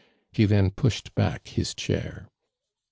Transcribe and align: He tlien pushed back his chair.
He 0.31 0.47
tlien 0.47 0.75
pushed 0.75 1.13
back 1.13 1.49
his 1.49 1.75
chair. 1.75 2.27